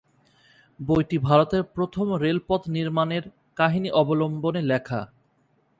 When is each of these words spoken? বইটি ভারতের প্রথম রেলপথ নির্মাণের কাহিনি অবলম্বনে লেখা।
বইটি 0.79 1.17
ভারতের 1.17 1.63
প্রথম 1.75 2.05
রেলপথ 2.15 2.61
নির্মাণের 2.67 3.23
কাহিনি 3.57 3.89
অবলম্বনে 3.91 4.61
লেখা। 4.61 5.01